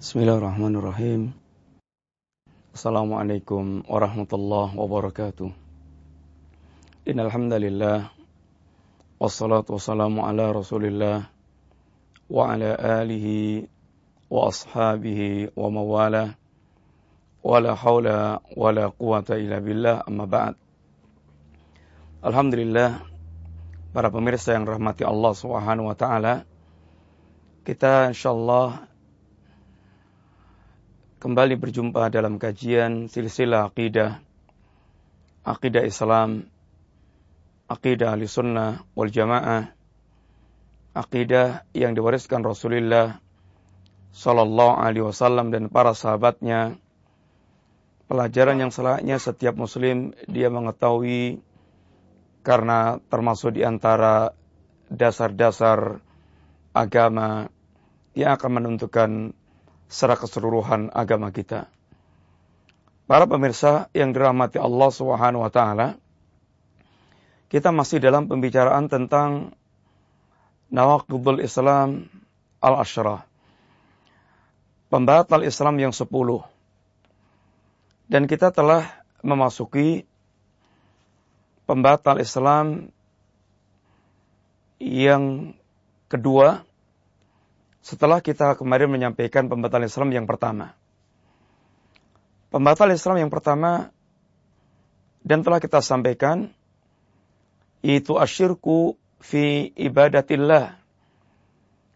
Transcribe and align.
Bismillahirrahmanirrahim. 0.00 1.36
Assalamualaikum 2.72 3.84
warahmatullahi 3.84 4.72
wabarakatuh. 4.72 5.52
Innal 7.04 7.28
hamdalillah 7.28 8.08
wassalatu 9.20 9.76
wassalamu 9.76 10.24
ala 10.24 10.56
Rasulillah 10.56 11.28
wa 12.32 12.48
ala 12.48 12.80
alihi 12.80 13.68
wa 14.32 14.48
ashabihi 14.48 15.52
wa 15.52 15.68
mawala 15.68 16.32
wala 17.44 17.76
haula 17.76 18.40
wala 18.56 18.88
quwata 18.96 19.36
illa 19.36 19.60
billah 19.60 20.00
amma 20.08 20.24
ba'd. 20.24 20.56
Alhamdulillah 22.24 23.04
para 23.92 24.08
pemirsa 24.08 24.56
yang 24.56 24.64
rahmati 24.64 25.04
Allah 25.04 25.36
Subhanahu 25.36 25.92
wa 25.92 25.96
taala 26.00 26.48
kita 27.68 28.16
insyaallah 28.16 28.89
kembali 31.20 31.60
berjumpa 31.60 32.08
dalam 32.08 32.40
kajian 32.40 33.12
silsilah 33.12 33.68
akidah, 33.68 34.24
akidah 35.44 35.84
Islam, 35.84 36.48
akidah 37.68 38.16
ahli 38.16 38.24
sunnah 38.24 38.88
wal 38.96 39.12
jamaah, 39.12 39.68
akidah 40.96 41.68
yang 41.76 41.92
diwariskan 41.92 42.40
Rasulullah 42.40 43.20
Sallallahu 44.16 44.80
Alaihi 44.80 45.04
Wasallam 45.04 45.52
dan 45.52 45.68
para 45.68 45.92
sahabatnya, 45.92 46.80
pelajaran 48.08 48.56
yang 48.56 48.72
selayaknya 48.72 49.20
setiap 49.20 49.60
muslim 49.60 50.16
dia 50.24 50.48
mengetahui 50.48 51.44
karena 52.40 52.96
termasuk 53.12 53.60
di 53.60 53.62
antara 53.68 54.32
dasar-dasar 54.88 56.00
agama 56.72 57.52
yang 58.16 58.40
akan 58.40 58.50
menentukan 58.56 59.36
secara 59.90 60.14
keseluruhan 60.14 60.94
agama 60.94 61.34
kita. 61.34 61.66
Para 63.10 63.26
pemirsa 63.26 63.90
yang 63.90 64.14
dirahmati 64.14 64.62
Allah 64.62 64.90
Subhanahu 64.94 65.42
wa 65.42 65.50
taala, 65.50 65.98
kita 67.50 67.74
masih 67.74 67.98
dalam 67.98 68.30
pembicaraan 68.30 68.86
tentang 68.86 69.50
nawaqidul 70.70 71.42
Islam 71.42 72.06
al-asyrah. 72.62 73.26
Pembatal 74.86 75.42
Islam 75.42 75.74
yang 75.82 75.90
sepuluh. 75.90 76.46
Dan 78.06 78.30
kita 78.30 78.54
telah 78.54 78.86
memasuki 79.26 80.06
pembatal 81.66 82.22
Islam 82.22 82.94
yang 84.78 85.54
kedua 86.06 86.69
setelah 87.80 88.20
kita 88.20 88.56
kemarin 88.60 88.92
menyampaikan 88.92 89.48
pembatalan 89.48 89.88
Islam 89.88 90.12
yang 90.12 90.28
pertama. 90.28 90.76
Pembatalan 92.52 92.96
Islam 92.96 93.16
yang 93.16 93.32
pertama 93.32 93.94
dan 95.24 95.40
telah 95.40 95.60
kita 95.60 95.80
sampaikan 95.80 96.52
itu 97.80 98.20
asyirku 98.20 99.00
fi 99.20 99.72
ibadatillah. 99.76 100.76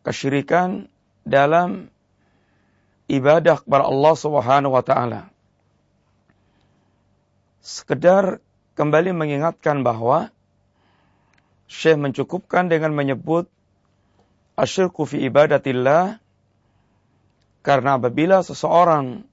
Kesyirikan 0.05 0.89
dalam 1.25 1.89
ibadah 3.09 3.61
kepada 3.61 3.89
Allah 3.89 4.15
Subhanahu 4.17 4.73
wa 4.77 4.85
taala. 4.85 5.33
Sekedar 7.65 8.45
kembali 8.77 9.17
mengingatkan 9.17 9.81
bahwa 9.81 10.29
Syekh 11.65 11.97
mencukupkan 11.97 12.69
dengan 12.69 12.93
menyebut 12.93 13.49
asyirku 14.55 15.07
fi 15.07 15.27
ibadatillah 15.27 16.19
karena 17.65 17.97
apabila 17.99 18.43
seseorang 18.45 19.27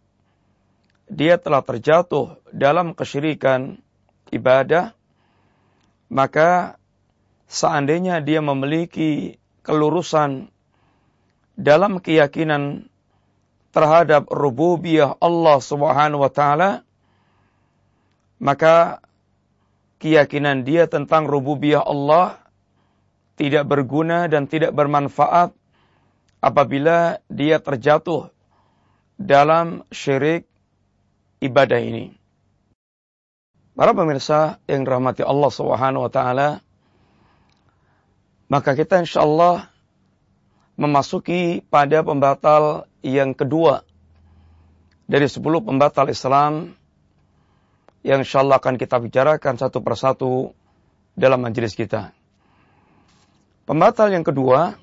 dia 1.12 1.36
telah 1.38 1.62
terjatuh 1.62 2.40
dalam 2.50 2.96
kesyirikan 2.96 3.78
ibadah 4.32 4.96
maka 6.08 6.80
seandainya 7.52 8.24
dia 8.24 8.40
memiliki 8.40 9.38
kelurusan 9.62 10.50
dalam 11.60 12.02
keyakinan 12.02 12.90
terhadap 13.72 14.28
rububiyah 14.32 15.16
Allah 15.22 15.58
Subhanahu 15.62 16.26
wa 16.26 16.32
taala 16.32 16.84
maka 18.42 19.06
keyakinan 20.02 20.66
dia 20.66 20.90
tentang 20.90 21.30
rububiyah 21.30 21.86
Allah 21.86 22.41
tidak 23.42 23.66
berguna 23.66 24.30
dan 24.30 24.46
tidak 24.46 24.70
bermanfaat 24.78 25.50
apabila 26.46 27.18
dia 27.26 27.58
terjatuh 27.58 28.30
dalam 29.18 29.82
syirik 29.90 30.46
ibadah 31.42 31.82
ini. 31.82 32.14
Para 33.74 33.98
pemirsa 33.98 34.62
yang 34.70 34.86
dirahmati 34.86 35.26
Allah 35.26 35.50
Subhanahu 35.50 36.06
wa 36.06 36.12
taala, 36.14 36.62
maka 38.46 38.78
kita 38.78 39.02
insyaallah 39.02 39.74
memasuki 40.78 41.66
pada 41.66 42.06
pembatal 42.06 42.86
yang 43.02 43.34
kedua 43.34 43.82
dari 45.10 45.26
sepuluh 45.26 45.66
pembatal 45.66 46.14
Islam 46.14 46.78
yang 48.06 48.22
insyaallah 48.22 48.62
akan 48.62 48.78
kita 48.78 49.02
bicarakan 49.02 49.58
satu 49.58 49.82
persatu 49.82 50.54
dalam 51.18 51.42
majelis 51.42 51.74
kita. 51.74 52.21
Pembatal 53.72 54.12
yang 54.12 54.28
kedua, 54.28 54.76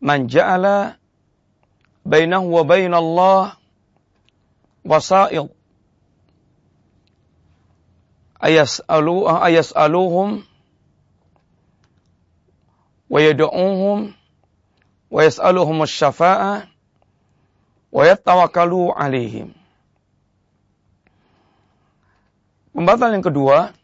man 0.00 0.24
ja'ala 0.24 0.96
bainahu 2.00 2.48
wa 2.48 2.64
bainallah 2.64 3.60
wasa'il 4.80 5.52
ayas'alu 8.40 9.28
ayas'aluhum 9.28 10.48
wa 13.12 13.18
yad'uhum 13.20 14.16
wa 15.12 15.20
yas'aluhum 15.20 15.76
asy-syafa'ah 15.84 16.72
wa 17.92 18.00
yatawakkalu 18.00 18.96
alaihim. 18.96 19.52
Pembatal 22.72 23.12
yang 23.12 23.20
kedua, 23.20 23.75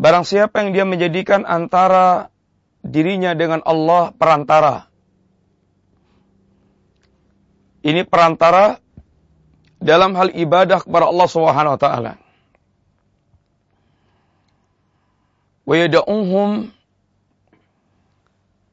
Barang 0.00 0.24
siapa 0.24 0.64
yang 0.64 0.72
dia 0.72 0.88
menjadikan 0.88 1.44
antara 1.44 2.32
dirinya 2.80 3.36
dengan 3.36 3.60
Allah 3.68 4.16
perantara. 4.16 4.88
Ini 7.84 8.08
perantara 8.08 8.80
dalam 9.76 10.16
hal 10.16 10.32
ibadah 10.32 10.80
kepada 10.80 11.04
Allah 11.04 11.28
Subhanahu 11.28 11.76
wa 11.76 11.80
taala. 11.80 12.12
Wa 15.68 15.76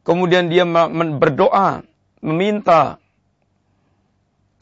kemudian 0.08 0.48
dia 0.48 0.64
berdoa 1.20 1.84
meminta 2.24 3.04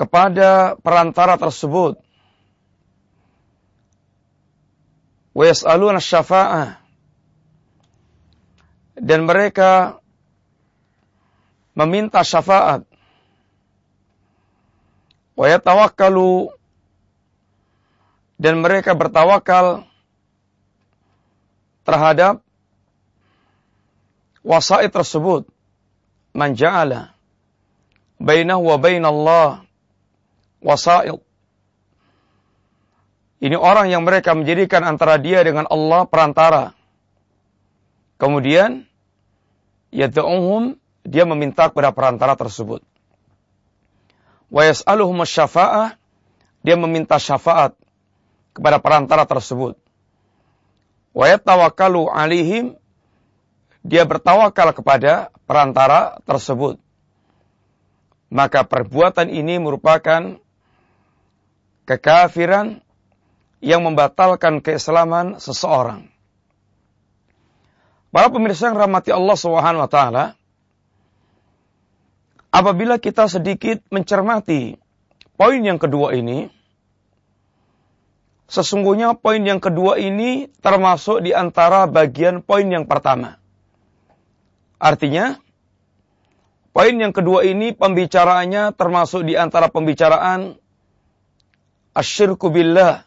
kepada 0.02 0.82
perantara 0.82 1.38
tersebut 1.38 2.05
wa 5.36 5.44
yas'aluna 5.44 6.00
syafa'ah 6.00 6.80
dan 8.96 9.28
mereka 9.28 10.00
meminta 11.76 12.24
syafaat. 12.24 12.88
Wa 15.36 15.46
yatawakkalu 15.52 16.56
dan 18.40 18.64
mereka 18.64 18.96
bertawakal 18.96 19.84
terhadap 21.84 22.40
wasaid 24.48 24.96
tersebut. 24.96 25.44
Man 26.32 26.56
ja'ala 26.56 27.16
bainahu 28.16 28.64
wa 28.72 28.78
bainallah 28.80 29.48
wasaid 30.64 31.20
ini 33.44 33.56
orang 33.60 33.92
yang 33.92 34.08
mereka 34.08 34.32
menjadikan 34.32 34.88
antara 34.88 35.20
dia 35.20 35.44
dengan 35.44 35.68
Allah 35.68 36.08
perantara. 36.08 36.72
Kemudian, 38.16 38.88
yad'uhum, 39.92 40.80
dia 41.04 41.28
meminta 41.28 41.68
kepada 41.68 41.92
perantara 41.92 42.40
tersebut. 42.40 42.80
Wa 44.48 44.64
yas'aluhum 44.72 45.20
syafa'ah, 45.28 46.00
dia 46.64 46.80
meminta 46.80 47.20
syafaat 47.20 47.76
kepada 48.56 48.80
perantara 48.80 49.28
tersebut. 49.28 49.76
Wa 51.12 51.26
yatawakkalu 51.28 52.08
alihim, 52.08 52.80
dia 53.84 54.08
bertawakal 54.08 54.72
kepada 54.72 55.30
perantara 55.44 56.24
tersebut. 56.24 56.80
Maka 58.32 58.64
perbuatan 58.64 59.28
ini 59.30 59.60
merupakan 59.60 60.40
kekafiran 61.86 62.85
yang 63.66 63.82
membatalkan 63.82 64.62
keislaman 64.62 65.42
seseorang. 65.42 66.06
Para 68.14 68.30
pemirsa 68.30 68.70
yang 68.70 68.78
rahmati 68.78 69.10
Allah 69.10 69.34
Subhanahu 69.34 69.84
wa 69.84 69.92
taala, 69.92 70.26
apabila 72.54 73.02
kita 73.02 73.26
sedikit 73.26 73.82
mencermati 73.90 74.78
poin 75.34 75.60
yang 75.66 75.82
kedua 75.82 76.14
ini, 76.14 76.48
sesungguhnya 78.46 79.18
poin 79.18 79.42
yang 79.42 79.58
kedua 79.58 79.98
ini 79.98 80.48
termasuk 80.62 81.26
di 81.26 81.34
antara 81.34 81.90
bagian 81.90 82.46
poin 82.46 82.70
yang 82.70 82.86
pertama. 82.86 83.42
Artinya, 84.78 85.42
poin 86.70 86.94
yang 86.94 87.12
kedua 87.12 87.42
ini 87.44 87.74
pembicaraannya 87.74 88.78
termasuk 88.78 89.26
di 89.26 89.34
antara 89.34 89.68
pembicaraan 89.74 90.56
asyirku 91.98 92.48
billah, 92.54 93.04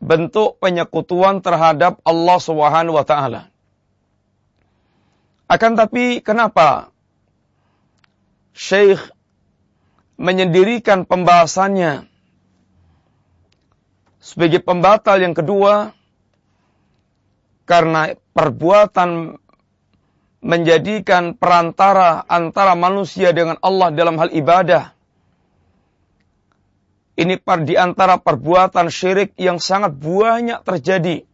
bentuk 0.00 0.60
penyekutuan 0.60 1.40
terhadap 1.40 2.00
Allah 2.04 2.38
Subhanahu 2.40 2.96
wa 2.96 3.06
taala. 3.06 3.42
Akan 5.46 5.78
tapi 5.78 6.20
kenapa 6.24 6.90
Syekh 8.56 8.98
menyendirikan 10.16 11.04
pembahasannya 11.04 12.08
sebagai 14.18 14.64
pembatal 14.64 15.22
yang 15.22 15.36
kedua 15.36 15.94
karena 17.68 18.16
perbuatan 18.32 19.38
menjadikan 20.42 21.34
perantara 21.38 22.26
antara 22.26 22.74
manusia 22.74 23.30
dengan 23.30 23.60
Allah 23.62 23.92
dalam 23.92 24.18
hal 24.18 24.32
ibadah. 24.32 24.95
Ini 27.16 27.40
di 27.64 27.74
antara 27.80 28.20
perbuatan 28.20 28.92
syirik 28.92 29.32
yang 29.40 29.56
sangat 29.56 29.96
banyak 29.96 30.60
terjadi 30.68 31.24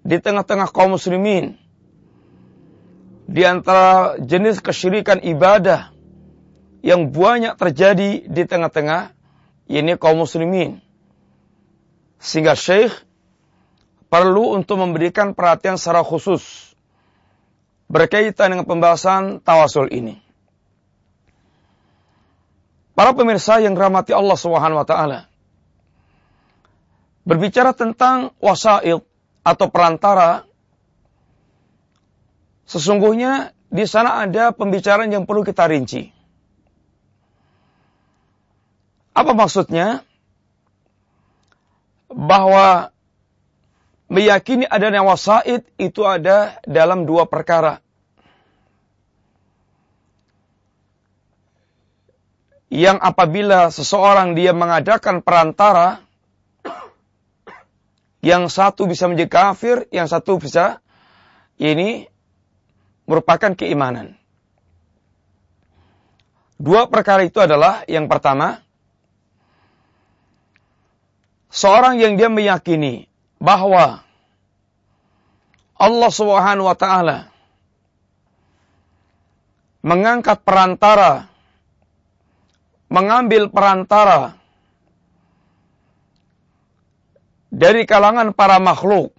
di 0.00 0.16
tengah-tengah 0.16 0.72
kaum 0.72 0.96
muslimin. 0.96 1.60
Di 3.28 3.44
antara 3.44 4.16
jenis 4.16 4.64
kesyirikan 4.64 5.20
ibadah 5.20 5.92
yang 6.80 7.12
banyak 7.12 7.54
terjadi 7.60 8.24
di 8.24 8.42
tengah-tengah 8.48 9.12
ini 9.68 9.92
kaum 10.00 10.24
muslimin. 10.24 10.80
Sehingga 12.16 12.56
Syekh 12.56 12.96
perlu 14.08 14.56
untuk 14.56 14.80
memberikan 14.80 15.36
perhatian 15.36 15.76
secara 15.76 16.00
khusus 16.00 16.72
berkaitan 17.92 18.56
dengan 18.56 18.64
pembahasan 18.64 19.44
tawasul 19.44 19.92
ini. 19.92 20.21
Para 22.92 23.16
pemirsa 23.16 23.56
yang 23.64 23.72
rahmati 23.72 24.12
Allah 24.12 24.36
Subhanahu 24.36 24.84
wa 24.84 24.86
taala. 24.86 25.20
Berbicara 27.24 27.72
tentang 27.72 28.34
wasail 28.42 29.00
atau 29.46 29.66
perantara 29.70 30.44
sesungguhnya 32.68 33.54
di 33.72 33.84
sana 33.88 34.20
ada 34.20 34.52
pembicaraan 34.52 35.08
yang 35.08 35.24
perlu 35.24 35.46
kita 35.46 35.64
rinci. 35.70 36.12
Apa 39.16 39.32
maksudnya? 39.32 40.04
Bahwa 42.12 42.92
meyakini 44.12 44.68
adanya 44.68 45.00
wasaid 45.00 45.64
itu 45.80 46.04
ada 46.04 46.60
dalam 46.68 47.08
dua 47.08 47.24
perkara. 47.24 47.80
Yang 52.72 53.04
apabila 53.04 53.68
seseorang 53.68 54.32
dia 54.32 54.56
mengadakan 54.56 55.20
perantara, 55.20 56.00
yang 58.24 58.48
satu 58.48 58.88
bisa 58.88 59.12
menjadi 59.12 59.28
kafir, 59.28 59.76
yang 59.92 60.08
satu 60.08 60.40
bisa 60.40 60.80
ini 61.60 62.08
merupakan 63.04 63.52
keimanan. 63.52 64.16
Dua 66.56 66.88
perkara 66.88 67.26
itu 67.26 67.42
adalah 67.42 67.84
yang 67.90 68.06
pertama, 68.06 68.62
seorang 71.52 72.00
yang 72.00 72.16
dia 72.16 72.32
meyakini 72.32 73.10
bahwa 73.42 74.00
Allah 75.76 76.10
Subhanahu 76.14 76.70
wa 76.70 76.78
taala 76.78 77.28
mengangkat 79.82 80.40
perantara 80.46 81.31
mengambil 82.92 83.48
perantara 83.48 84.36
dari 87.48 87.88
kalangan 87.88 88.36
para 88.36 88.60
makhluk 88.60 89.16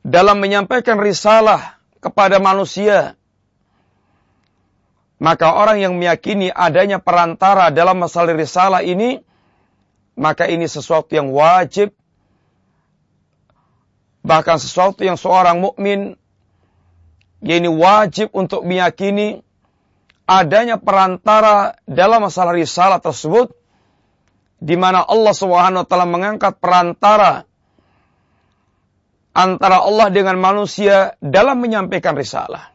dalam 0.00 0.40
menyampaikan 0.40 0.96
risalah 0.96 1.76
kepada 2.00 2.40
manusia 2.40 3.20
maka 5.20 5.52
orang 5.52 5.84
yang 5.84 6.00
meyakini 6.00 6.48
adanya 6.48 6.96
perantara 6.96 7.68
dalam 7.68 8.00
masalah 8.00 8.32
risalah 8.32 8.80
ini 8.80 9.20
maka 10.16 10.48
ini 10.48 10.64
sesuatu 10.64 11.12
yang 11.12 11.28
wajib 11.28 11.92
bahkan 14.24 14.56
sesuatu 14.56 15.04
yang 15.04 15.20
seorang 15.20 15.60
mukmin 15.60 16.16
ini 17.44 17.68
wajib 17.68 18.32
untuk 18.32 18.64
meyakini 18.64 19.44
adanya 20.30 20.78
perantara 20.78 21.74
dalam 21.90 22.30
masalah 22.30 22.54
risalah 22.54 23.02
tersebut 23.02 23.50
di 24.62 24.78
mana 24.78 25.02
Allah 25.02 25.34
Subhanahu 25.34 25.82
wa 25.82 25.88
taala 25.90 26.06
mengangkat 26.06 26.62
perantara 26.62 27.42
antara 29.34 29.82
Allah 29.82 30.06
dengan 30.14 30.38
manusia 30.38 31.18
dalam 31.18 31.58
menyampaikan 31.58 32.14
risalah. 32.14 32.70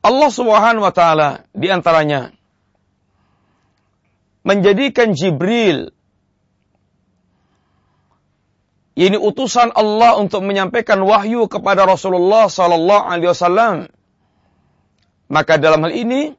Allah 0.00 0.30
Subhanahu 0.32 0.88
wa 0.88 0.94
taala 0.96 1.44
di 1.52 1.68
antaranya 1.68 2.32
menjadikan 4.48 5.12
Jibril 5.12 5.92
ini 8.98 9.14
utusan 9.14 9.76
Allah 9.76 10.16
untuk 10.16 10.42
menyampaikan 10.42 10.98
wahyu 11.04 11.46
kepada 11.46 11.84
Rasulullah 11.84 12.48
sallallahu 12.48 13.04
alaihi 13.06 13.30
wasallam. 13.30 13.74
Maka 15.28 15.60
dalam 15.60 15.84
hal 15.84 15.92
ini 15.92 16.32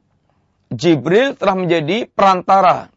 Jibril 0.69 1.33
telah 1.37 1.57
menjadi 1.57 2.05
perantara 2.09 2.89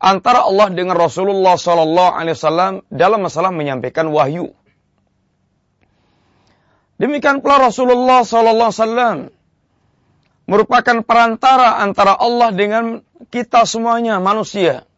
antara 0.00 0.46
Allah 0.46 0.72
dengan 0.72 0.96
Rasulullah 0.96 1.58
sallallahu 1.58 2.12
alaihi 2.16 2.36
wasallam 2.36 2.72
dalam 2.88 3.20
masalah 3.24 3.52
menyampaikan 3.52 4.08
wahyu. 4.08 4.54
Demikian 6.98 7.44
pula 7.44 7.62
Rasulullah 7.62 8.24
sallallahu 8.24 8.70
alaihi 8.72 8.82
wasallam 8.84 9.16
merupakan 10.48 10.96
perantara 11.04 11.78
antara 11.84 12.16
Allah 12.16 12.50
dengan 12.56 13.04
kita 13.28 13.68
semuanya 13.68 14.16
manusia 14.18 14.88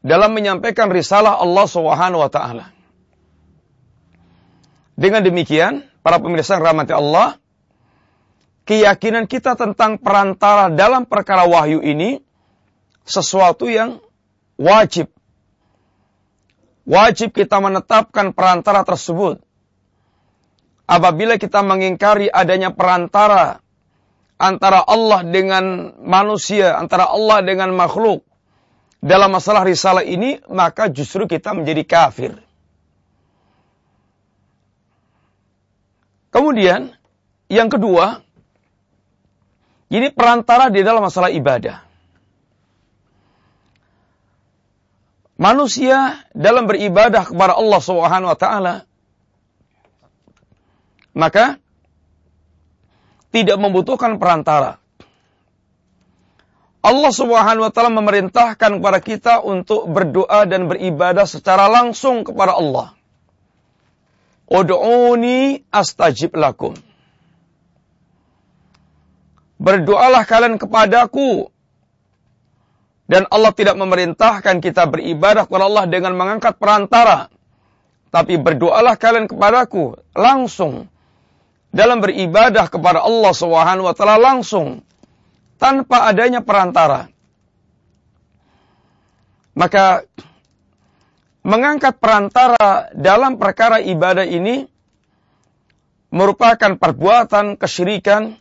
dalam 0.00 0.32
menyampaikan 0.32 0.88
risalah 0.88 1.36
Allah 1.36 1.66
Subhanahu 1.68 2.24
wa 2.24 2.30
taala. 2.32 2.72
Dengan 4.98 5.22
demikian, 5.22 5.86
para 6.02 6.18
pemirsa 6.18 6.58
yang 6.58 6.66
rahmati 6.66 6.90
Allah, 6.90 7.38
keyakinan 8.68 9.24
kita 9.24 9.56
tentang 9.56 9.96
perantara 9.96 10.68
dalam 10.68 11.08
perkara 11.08 11.48
wahyu 11.48 11.80
ini 11.80 12.20
sesuatu 13.08 13.64
yang 13.64 14.04
wajib. 14.60 15.08
Wajib 16.84 17.32
kita 17.32 17.64
menetapkan 17.64 18.36
perantara 18.36 18.84
tersebut. 18.84 19.40
Apabila 20.88 21.40
kita 21.40 21.64
mengingkari 21.64 22.28
adanya 22.28 22.72
perantara 22.72 23.60
antara 24.40 24.84
Allah 24.84 25.24
dengan 25.24 25.92
manusia, 26.00 26.76
antara 26.76 27.08
Allah 27.08 27.44
dengan 27.44 27.72
makhluk 27.76 28.24
dalam 29.04 29.32
masalah 29.32 29.64
risalah 29.68 30.04
ini, 30.04 30.40
maka 30.48 30.88
justru 30.88 31.28
kita 31.28 31.52
menjadi 31.52 31.84
kafir. 31.84 32.32
Kemudian, 36.32 36.92
yang 37.52 37.68
kedua, 37.68 38.24
ini 39.88 40.12
perantara 40.12 40.68
di 40.68 40.84
dalam 40.84 41.00
masalah 41.00 41.32
ibadah. 41.32 41.84
Manusia 45.38 46.18
dalam 46.34 46.66
beribadah 46.66 47.22
kepada 47.22 47.54
Allah 47.54 47.80
Subhanahu 47.80 48.30
wa 48.34 48.38
taala 48.38 48.74
maka 51.14 51.58
tidak 53.34 53.58
membutuhkan 53.58 54.18
perantara. 54.18 54.82
Allah 56.78 57.12
Subhanahu 57.12 57.66
wa 57.66 57.72
taala 57.74 57.90
memerintahkan 57.90 58.78
kepada 58.78 58.98
kita 59.02 59.34
untuk 59.42 59.86
berdoa 59.90 60.46
dan 60.46 60.70
beribadah 60.70 61.26
secara 61.26 61.66
langsung 61.66 62.22
kepada 62.22 62.54
Allah. 62.54 62.94
Ud'uni 64.48 65.68
astajib 65.68 66.32
lakum. 66.38 66.72
Berdoalah 69.58 70.22
kalian 70.22 70.56
kepadaku. 70.56 71.50
Dan 73.08 73.24
Allah 73.32 73.52
tidak 73.56 73.74
memerintahkan 73.80 74.60
kita 74.60 74.84
beribadah 74.84 75.48
kepada 75.48 75.64
Allah 75.64 75.84
dengan 75.88 76.12
mengangkat 76.14 76.60
perantara. 76.60 77.32
Tapi 78.08 78.36
berdoalah 78.40 78.96
kalian 78.96 79.28
kepadaku 79.28 79.96
langsung 80.16 80.88
dalam 81.68 82.00
beribadah 82.00 82.68
kepada 82.68 83.04
Allah 83.04 83.32
Subhanahu 83.32 83.88
wa 83.88 83.94
taala 83.96 84.16
langsung 84.16 84.80
tanpa 85.60 86.08
adanya 86.08 86.40
perantara. 86.40 87.08
Maka 89.58 90.06
mengangkat 91.42 91.98
perantara 91.98 92.92
dalam 92.94 93.36
perkara 93.36 93.82
ibadah 93.82 94.24
ini 94.24 94.68
merupakan 96.08 96.78
perbuatan 96.78 97.60
kesyirikan 97.60 98.38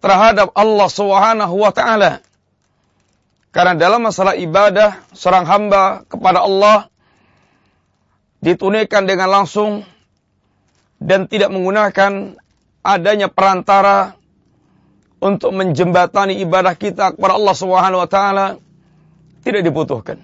terhadap 0.00 0.50
Allah 0.56 0.88
Subhanahu 0.88 1.54
wa 1.60 1.72
taala. 1.72 2.24
Karena 3.50 3.76
dalam 3.76 4.06
masalah 4.06 4.38
ibadah 4.38 5.04
seorang 5.12 5.44
hamba 5.44 5.82
kepada 6.08 6.42
Allah 6.46 6.88
ditunaikan 8.40 9.04
dengan 9.04 9.28
langsung 9.28 9.84
dan 11.00 11.28
tidak 11.28 11.52
menggunakan 11.52 12.36
adanya 12.80 13.28
perantara 13.28 14.16
untuk 15.20 15.52
menjembatani 15.52 16.40
ibadah 16.40 16.72
kita 16.78 17.12
kepada 17.12 17.36
Allah 17.36 17.56
Subhanahu 17.56 18.00
wa 18.00 18.08
taala 18.08 18.46
tidak 19.44 19.62
dibutuhkan. 19.64 20.20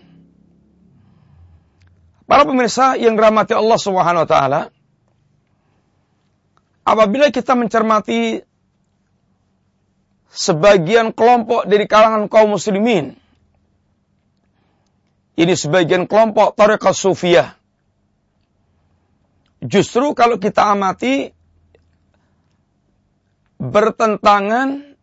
Para 2.27 2.43
pemirsa 2.43 2.99
yang 2.99 3.15
dirahmati 3.15 3.55
Allah 3.55 3.79
Subhanahu 3.79 4.25
wa 4.25 4.29
taala, 4.29 4.61
apabila 6.83 7.31
kita 7.31 7.55
mencermati 7.55 8.43
sebagian 10.37 11.17
kelompok 11.17 11.65
dari 11.65 11.89
kalangan 11.89 12.29
kaum 12.29 12.53
muslimin, 12.53 13.17
ini 15.41 15.55
sebagian 15.57 16.05
kelompok 16.05 16.53
tarekat 16.53 16.93
sufiyah. 16.93 17.57
Justru 19.65 20.13
kalau 20.13 20.37
kita 20.37 20.69
amati 20.69 21.33
bertentangan 23.57 24.97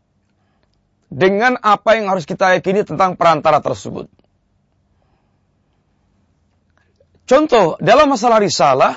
dengan 1.10 1.58
apa 1.62 1.98
yang 1.98 2.14
harus 2.14 2.30
kita 2.30 2.54
yakini 2.58 2.86
tentang 2.86 3.18
perantara 3.18 3.58
tersebut. 3.62 4.10
Contoh, 7.26 7.82
dalam 7.82 8.14
masalah 8.14 8.38
risalah, 8.38 8.94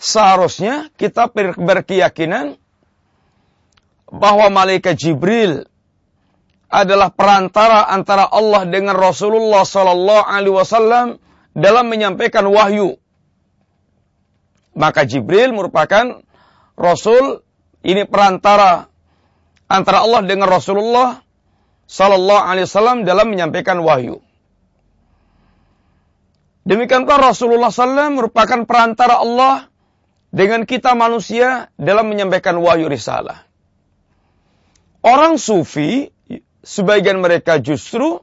seharusnya 0.00 0.88
kita 0.96 1.28
berkeyakinan 1.56 2.56
bahwa 4.12 4.52
malaikat 4.52 5.00
Jibril 5.00 5.64
adalah 6.68 7.08
perantara 7.12 7.88
antara 7.88 8.28
Allah 8.28 8.68
dengan 8.68 8.92
Rasulullah 8.96 9.64
Sallallahu 9.64 10.24
Alaihi 10.28 10.56
Wasallam 10.56 11.06
dalam 11.56 11.88
menyampaikan 11.88 12.44
wahyu. 12.48 13.00
Maka 14.76 15.04
Jibril 15.04 15.52
merupakan 15.52 16.24
Rasul 16.76 17.44
ini 17.84 18.08
perantara 18.08 18.88
antara 19.68 20.04
Allah 20.04 20.24
dengan 20.24 20.48
Rasulullah 20.48 21.20
Sallallahu 21.88 22.44
Alaihi 22.44 22.68
Wasallam 22.68 23.04
dalam 23.08 23.32
menyampaikan 23.32 23.80
wahyu. 23.80 24.20
Demikian 26.62 27.10
pula 27.10 27.34
Rasulullah 27.34 27.74
SAW 27.74 28.14
merupakan 28.14 28.62
perantara 28.70 29.18
Allah 29.18 29.66
dengan 30.30 30.62
kita 30.62 30.94
manusia 30.94 31.74
dalam 31.74 32.06
menyampaikan 32.06 32.54
wahyu 32.62 32.86
risalah. 32.86 33.51
Orang 35.02 35.34
sufi, 35.36 36.14
sebagian 36.62 37.18
mereka 37.18 37.58
justru 37.58 38.22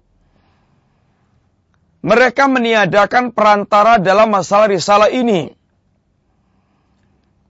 mereka 1.99 2.47
meniadakan 2.47 3.35
perantara 3.35 3.99
dalam 3.99 4.31
masalah 4.31 4.71
risalah 4.71 5.11
ini. 5.11 5.51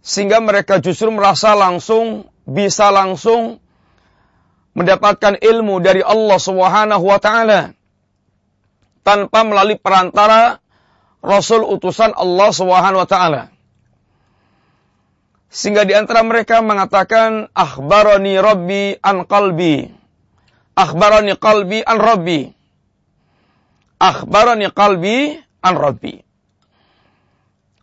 Sehingga 0.01 0.41
mereka 0.41 0.81
justru 0.81 1.13
merasa 1.13 1.53
langsung, 1.53 2.25
bisa 2.49 2.89
langsung 2.89 3.61
mendapatkan 4.73 5.37
ilmu 5.37 5.77
dari 5.85 6.01
Allah 6.01 6.39
Subhanahu 6.41 7.05
wa 7.05 7.19
taala 7.21 7.77
tanpa 9.05 9.45
melalui 9.45 9.77
perantara 9.77 10.57
rasul 11.21 11.61
utusan 11.69 12.17
Allah 12.17 12.49
Subhanahu 12.49 13.05
wa 13.05 13.09
taala. 13.09 13.41
Sehingga 15.49 15.81
di 15.81 15.97
antara 15.97 16.21
mereka 16.21 16.61
mengatakan 16.61 17.49
akhbarani 17.57 18.37
rabbi 18.37 18.93
an 19.01 19.25
qalbi. 19.25 19.89
Akhbarani 20.77 21.33
qalbi 21.41 21.81
an 21.81 21.97
rabbi. 21.97 22.53
Akhbarani 23.97 24.69
qalbi 24.69 25.41
an 25.65 25.73
rabbi. 25.75 26.21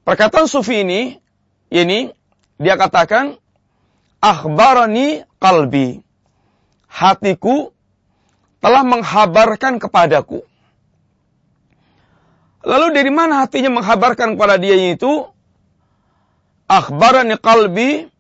Perkataan 0.07 0.47
sufi 0.47 0.87
ini 0.87 1.19
ini 1.75 2.15
dia 2.63 2.79
katakan 2.79 3.35
akhbarani 4.23 5.27
qalbi. 5.43 6.07
Hatiku 6.87 7.75
telah 8.63 8.87
menghabarkan 8.87 9.83
kepadaku. 9.83 10.47
Lalu 12.67 12.87
dari 12.95 13.11
mana 13.11 13.43
hatinya 13.43 13.83
menghabarkan 13.83 14.39
kepada 14.39 14.59
dia 14.59 14.75
itu? 14.75 15.27
Akhbarani 16.67 17.39
qalbi 17.39 18.11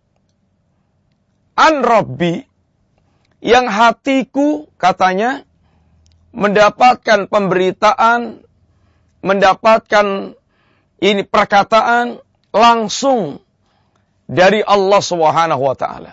an 1.59 1.75
rabbi 1.83 2.39
yang 3.43 3.67
hatiku 3.67 4.71
katanya 4.79 5.43
mendapatkan 6.31 7.27
pemberitaan, 7.27 8.45
mendapatkan 9.25 10.37
ini 11.01 11.23
perkataan 11.25 12.23
langsung 12.53 13.41
dari 14.29 14.61
Allah 14.61 15.01
Subhanahu 15.01 15.63
wa 15.65 15.77
taala. 15.77 16.13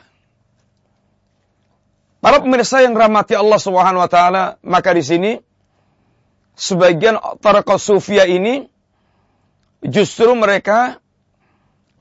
Para 2.23 2.39
pemirsa 2.39 2.79
yang 2.79 2.95
rahmati 2.95 3.35
Allah 3.35 3.59
Subhanahu 3.59 3.99
wa 3.99 4.09
taala, 4.09 4.43
maka 4.63 4.95
di 4.95 5.03
sini 5.03 5.31
sebagian 6.55 7.19
tarekat 7.43 7.83
sufia 7.83 8.23
ini 8.23 8.63
justru 9.83 10.31
mereka 10.31 11.02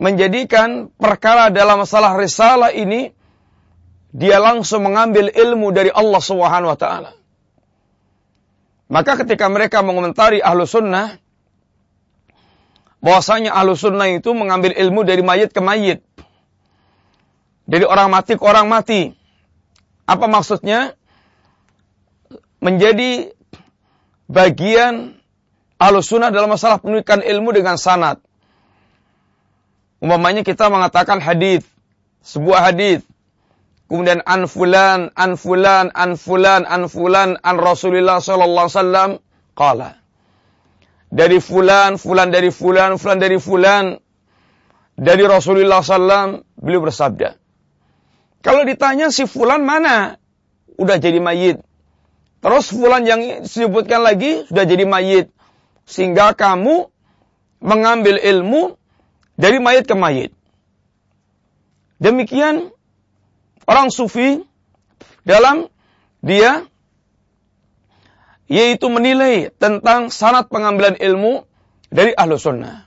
menjadikan 0.02 0.90
perkara 0.98 1.54
dalam 1.54 1.86
masalah 1.86 2.18
risalah 2.18 2.74
ini 2.74 3.14
dia 4.10 4.42
langsung 4.42 4.82
mengambil 4.82 5.30
ilmu 5.30 5.70
dari 5.70 5.94
Allah 5.94 6.18
Subhanahu 6.18 6.74
wa 6.74 6.78
taala. 6.78 7.14
Maka 8.90 9.16
ketika 9.24 9.46
mereka 9.48 9.80
mengomentari 9.80 10.42
ahlu 10.42 10.66
sunnah, 10.68 11.16
bahwasanya 13.00 13.54
ahlu 13.54 13.78
sunnah 13.78 14.10
itu 14.10 14.34
mengambil 14.34 14.74
ilmu 14.74 15.06
dari 15.06 15.22
mayit 15.24 15.54
ke 15.54 15.62
mayit. 15.62 16.04
Dari 17.64 17.86
orang 17.86 18.10
mati 18.10 18.36
ke 18.36 18.44
orang 18.44 18.68
mati. 18.68 19.14
Apa 20.04 20.26
maksudnya? 20.28 20.98
Menjadi 22.60 23.32
bagian 24.28 25.16
alusuna 25.80 26.28
dalam 26.28 26.52
masalah 26.52 26.82
penulisan 26.82 27.24
ilmu 27.24 27.48
dengan 27.54 27.80
sanat. 27.80 28.20
Umpamanya 30.02 30.42
kita 30.42 30.66
mengatakan 30.66 31.22
hadis, 31.22 31.62
sebuah 32.26 32.74
hadis, 32.74 33.06
kemudian 33.86 34.18
an 34.26 34.50
fulan, 34.50 35.14
an 35.14 35.38
fulan, 35.38 35.94
an 35.94 36.18
fulan, 36.18 36.66
an 36.66 36.90
fulan, 36.90 37.38
an 37.38 37.56
Rasulullah 37.62 38.18
sallallahu 38.18 38.66
alaihi 38.66 38.78
wasallam. 38.82 39.10
Dari 41.12 41.38
fulan, 41.38 42.02
fulan 42.02 42.34
dari 42.34 42.50
fulan, 42.50 42.98
fulan 42.98 43.22
dari 43.22 43.38
fulan, 43.38 43.94
dari 44.98 45.22
Rasulullah 45.22 45.86
sallam 45.86 46.42
beliau 46.58 46.82
bersabda. 46.82 47.38
Kalau 48.42 48.66
ditanya 48.66 49.14
si 49.14 49.22
fulan 49.30 49.62
mana? 49.62 50.18
Udah 50.82 50.98
jadi 50.98 51.22
mayit. 51.22 51.62
Terus 52.42 52.74
fulan 52.74 53.06
yang 53.06 53.46
disebutkan 53.46 54.02
lagi 54.02 54.50
sudah 54.50 54.66
jadi 54.66 54.82
mayit. 54.82 55.30
Sehingga 55.86 56.34
kamu 56.34 56.90
mengambil 57.62 58.18
ilmu 58.18 58.81
dari 59.42 59.58
mayit 59.58 59.90
ke 59.90 59.98
mayit. 59.98 60.30
Demikian 61.98 62.70
orang 63.66 63.90
sufi 63.90 64.38
dalam 65.26 65.66
dia 66.22 66.70
yaitu 68.46 68.86
menilai 68.86 69.50
tentang 69.58 70.14
sanat 70.14 70.46
pengambilan 70.46 70.94
ilmu 70.94 71.42
dari 71.90 72.14
ahlu 72.14 72.38
sunnah. 72.38 72.86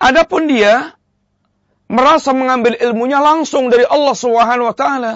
Adapun 0.00 0.48
dia 0.48 0.96
merasa 1.88 2.36
mengambil 2.36 2.76
ilmunya 2.76 3.20
langsung 3.20 3.72
dari 3.72 3.84
Allah 3.88 4.16
Subhanahu 4.16 4.68
wa 4.68 4.76
taala 4.76 5.14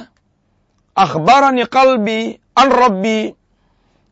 akhbarani 0.96 1.68
qalbi 1.68 2.36
an 2.56 2.68
rabbi 2.68 3.32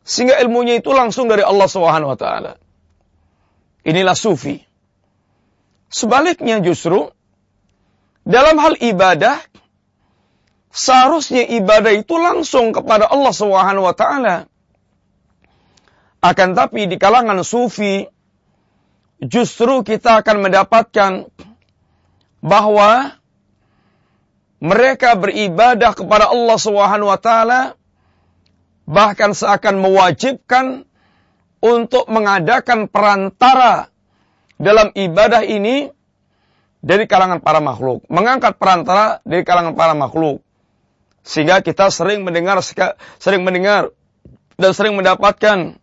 sehingga 0.03 0.37
ilmunya 0.43 0.77
itu 0.83 0.91
langsung 0.91 1.31
dari 1.31 1.41
Allah 1.41 1.69
Subhanahu 1.69 2.13
wa 2.13 2.19
taala. 2.19 2.51
Inilah 3.83 4.15
sufi. 4.15 4.63
Sebaliknya 5.91 6.63
justru 6.63 7.11
dalam 8.23 8.55
hal 8.57 8.79
ibadah 8.79 9.37
seharusnya 10.73 11.45
ibadah 11.45 11.93
itu 11.93 12.15
langsung 12.17 12.73
kepada 12.73 13.11
Allah 13.11 13.33
Subhanahu 13.35 13.85
wa. 13.85 13.95
Akan 16.23 16.49
tapi 16.55 16.87
di 16.87 16.95
kalangan 16.95 17.43
sufi 17.43 18.07
justru 19.19 19.83
kita 19.83 20.23
akan 20.23 20.47
mendapatkan 20.47 21.11
bahwa 22.39 23.19
mereka 24.63 25.19
beribadah 25.19 25.91
kepada 25.91 26.31
Allah 26.31 26.57
Subhanahu 26.57 27.11
wa 27.11 27.19
bahkan 28.87 29.35
seakan 29.35 29.83
mewajibkan 29.83 30.87
untuk 31.63 32.11
mengadakan 32.11 32.91
perantara 32.91 33.87
dalam 34.59 34.91
ibadah 34.91 35.47
ini 35.47 35.87
dari 36.83 37.07
kalangan 37.07 37.39
para 37.39 37.63
makhluk, 37.63 38.03
mengangkat 38.11 38.59
perantara 38.59 39.23
dari 39.23 39.47
kalangan 39.47 39.71
para 39.79 39.95
makhluk. 39.95 40.43
Sehingga 41.23 41.63
kita 41.63 41.87
sering 41.87 42.27
mendengar 42.27 42.59
sering 43.15 43.47
mendengar 43.47 43.95
dan 44.59 44.75
sering 44.75 44.99
mendapatkan 44.99 45.79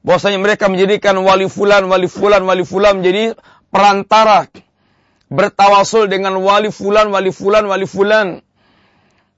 bahwasanya 0.00 0.40
mereka 0.40 0.72
menjadikan 0.72 1.12
wali 1.20 1.44
fulan, 1.52 1.84
wali 1.92 2.08
fulan, 2.08 2.48
wali 2.48 2.64
fulan 2.64 3.04
menjadi 3.04 3.36
perantara. 3.68 4.48
Bertawasul 5.26 6.06
dengan 6.06 6.38
wali 6.38 6.70
fulan, 6.70 7.12
wali 7.12 7.34
fulan, 7.34 7.66
wali 7.68 7.84
fulan. 7.84 8.40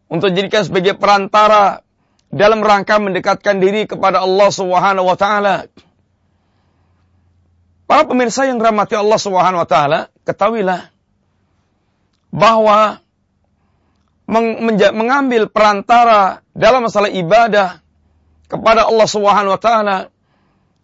Untuk 0.06 0.30
dijadikan 0.36 0.68
sebagai 0.68 0.94
perantara 1.00 1.82
dalam 2.28 2.60
rangka 2.60 3.00
mendekatkan 3.00 3.56
diri 3.60 3.88
kepada 3.88 4.20
Allah 4.20 4.48
Subhanahu 4.52 5.08
wa 5.08 5.16
taala. 5.16 5.68
Para 7.88 8.04
pemirsa 8.04 8.44
yang 8.44 8.60
rahmati 8.60 8.94
Allah 9.00 9.16
Subhanahu 9.16 9.64
wa 9.64 9.68
taala, 9.68 10.00
ketahuilah 10.28 10.92
bahwa 12.28 13.00
mengambil 14.92 15.48
perantara 15.48 16.44
dalam 16.52 16.84
masalah 16.84 17.08
ibadah 17.08 17.80
kepada 18.44 18.84
Allah 18.84 19.08
Subhanahu 19.08 19.56
wa 19.56 19.60
taala, 19.60 19.96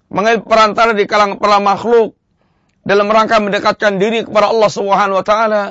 mengambil 0.08 0.48
perantara 0.48 0.96
di 0.96 1.04
kalangan 1.04 1.36
para 1.36 1.60
makhluk 1.60 2.16
dalam 2.88 3.08
rangka 3.12 3.36
mendekatkan 3.40 4.00
diri 4.00 4.24
kepada 4.24 4.48
Allah 4.48 4.70
Subhanahu 4.72 5.20
wa 5.20 5.26
taala 5.26 5.62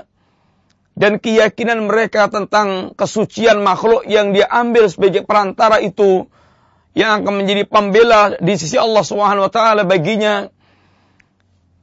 dan 0.94 1.18
keyakinan 1.18 1.90
mereka 1.90 2.30
tentang 2.30 2.94
kesucian 2.94 3.66
makhluk 3.66 4.06
yang 4.06 4.30
dia 4.32 4.46
ambil 4.46 4.86
sebagai 4.86 5.26
perantara 5.26 5.82
itu 5.82 6.30
yang 6.94 7.26
akan 7.26 7.42
menjadi 7.42 7.66
pembela 7.66 8.38
di 8.38 8.54
sisi 8.54 8.78
Allah 8.78 9.02
Subhanahu 9.02 9.50
wa 9.50 9.54
taala 9.54 9.82
baginya 9.82 10.54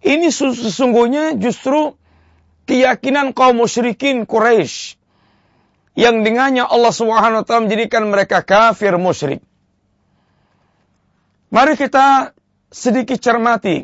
ini 0.00 0.30
sesungguhnya 0.30 1.34
justru 1.36 1.98
keyakinan 2.70 3.34
kaum 3.34 3.58
musyrikin 3.58 4.24
Quraisy 4.24 4.94
yang 5.98 6.22
dengannya 6.22 6.62
Allah 6.62 6.94
Subhanahu 6.94 7.42
wa 7.42 7.44
taala 7.44 7.66
menjadikan 7.66 8.06
mereka 8.06 8.46
kafir 8.46 8.94
musyrik. 8.94 9.42
Mari 11.50 11.74
kita 11.74 12.30
sedikit 12.70 13.18
cermati 13.18 13.82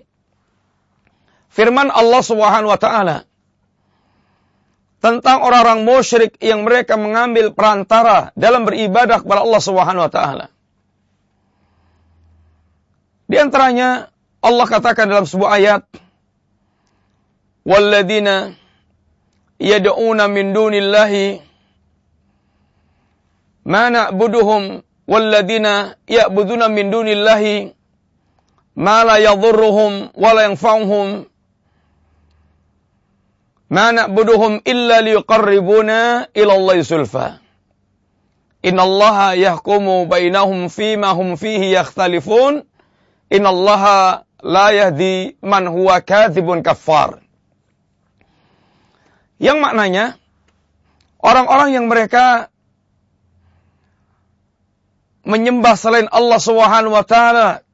firman 1.51 1.91
Allah 1.91 2.23
Subhanahu 2.23 2.71
wa 2.71 2.79
taala 2.79 3.26
tentang 5.01 5.45
orang-orang 5.45 5.85
musyrik 5.85 6.35
yang 6.41 6.65
mereka 6.65 6.97
mengambil 6.97 7.53
perantara 7.53 8.33
dalam 8.35 8.65
beribadah 8.65 9.21
kepada 9.23 9.45
Allah 9.45 9.63
Subhanahu 9.63 10.05
wa 10.09 10.13
taala. 10.13 10.47
Di 13.27 13.37
antaranya 13.37 14.09
Allah 14.41 14.67
katakan 14.67 15.11
dalam 15.11 15.27
sebuah 15.27 15.51
ayat 15.59 15.83
Walladzina 17.67 18.55
yad'una 19.59 20.31
min 20.31 20.55
dunillahi 20.55 21.43
ma 23.67 23.91
na'buduhum 23.91 24.87
walladzina 25.11 25.99
ya'buduna 26.07 26.71
min 26.71 26.95
dunillahi 26.95 27.75
ma 28.79 29.03
la 29.03 29.19
yadhurruhum 29.19 30.15
wa 30.15 30.31
la 30.31 30.47
yanfa'uhum 30.47 31.27
Ma 33.67 33.91
na'buduhum 33.91 34.63
illa 34.63 35.03
liyuqarribuna 35.03 36.31
ila 36.31 36.53
الله 36.55 36.77
zulfa. 36.87 37.43
Inna 38.63 38.83
الله 38.83 39.19
yahkumu 39.39 40.07
bainahum 40.07 40.71
fima 40.71 41.15
hum 41.15 41.35
fihi 41.35 41.75
yakhtalifun. 41.75 42.63
Inna 43.31 43.51
الله 43.51 43.85
la 44.47 44.67
yahdi 44.71 45.35
man 45.43 45.67
huwa 45.67 45.99
كاذب 45.99 46.47
kaffar. 46.63 47.23
Yang 49.37 49.59
maknanya, 49.61 50.17
orang-orang 51.21 51.77
yang 51.77 51.87
mereka 51.91 52.49
menyembah 55.27 55.75
selain 55.75 56.09
Allah 56.09 56.39
Subhanahu 56.41 56.95
wa 56.95 57.05
taala 57.05 57.67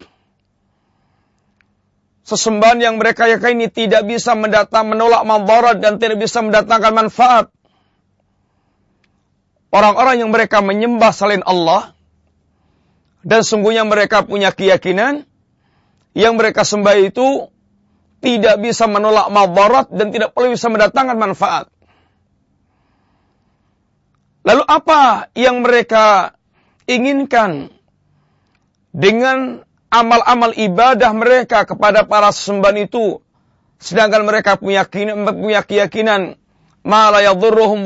sesembahan 2.32 2.80
yang 2.80 2.94
mereka 2.96 3.28
yakini 3.28 3.68
tidak 3.68 4.08
bisa 4.08 4.32
mendatang 4.32 4.88
menolak 4.88 5.20
madarat 5.28 5.76
dan 5.84 6.00
tidak 6.00 6.24
bisa 6.24 6.40
mendatangkan 6.40 6.92
manfaat. 6.96 7.52
Orang-orang 9.68 10.24
yang 10.24 10.32
mereka 10.32 10.64
menyembah 10.64 11.12
selain 11.12 11.44
Allah 11.44 11.92
dan 13.20 13.44
sungguhnya 13.44 13.84
mereka 13.84 14.24
punya 14.24 14.48
keyakinan 14.48 15.28
yang 16.16 16.40
mereka 16.40 16.64
sembah 16.64 16.96
itu 17.04 17.52
tidak 18.24 18.56
bisa 18.64 18.88
menolak 18.88 19.28
madarat 19.28 19.92
dan 19.92 20.08
tidak 20.08 20.32
perlu 20.32 20.56
bisa 20.56 20.72
mendatangkan 20.72 21.16
manfaat. 21.20 21.66
Lalu 24.42 24.62
apa 24.66 25.28
yang 25.36 25.60
mereka 25.60 26.34
inginkan 26.88 27.70
dengan 28.92 29.64
amal-amal 29.92 30.56
ibadah 30.56 31.12
mereka 31.12 31.68
kepada 31.68 32.08
para 32.08 32.32
sesembahan 32.32 32.88
itu 32.88 33.20
sedangkan 33.76 34.24
mereka 34.24 34.56
punya 34.56 34.88
keyakinan, 34.88 35.28
punya 35.36 35.60
keyakinan 35.60 36.40
ma 36.80 37.12
yadhurruhum 37.20 37.84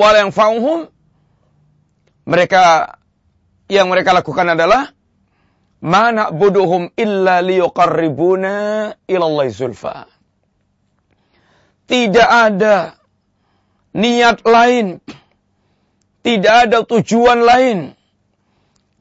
mereka 2.27 2.95
yang 3.67 3.91
mereka 3.91 4.15
lakukan 4.15 4.55
adalah 4.55 4.95
ma 5.83 6.15
na'buduhum 6.15 6.95
illa 6.95 7.43
liyuqarribuna 7.43 8.55
ila 9.11 9.25
Allah 9.27 9.47
zulfa 9.51 10.17
tidak 11.87 12.27
ada 12.27 12.99
niat 13.95 14.43
lain. 14.43 14.99
Tidak 16.27 16.55
ada 16.67 16.83
tujuan 16.83 17.39
lain. 17.47 17.95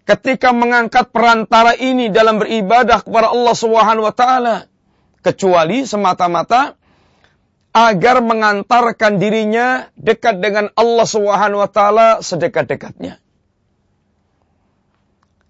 Ketika 0.05 0.53
mengangkat 0.53 1.09
perantara 1.09 1.73
ini 1.73 2.13
dalam 2.13 2.37
beribadah 2.37 3.01
kepada 3.01 3.33
Allah 3.33 3.55
Subhanahu 3.57 4.05
wa 4.05 4.13
taala 4.13 4.55
kecuali 5.25 5.81
semata-mata 5.81 6.77
agar 7.73 8.21
mengantarkan 8.21 9.17
dirinya 9.17 9.89
dekat 9.97 10.37
dengan 10.37 10.69
Allah 10.77 11.09
Subhanahu 11.09 11.59
wa 11.59 11.69
taala 11.73 12.07
sedekat-dekatnya. 12.21 13.17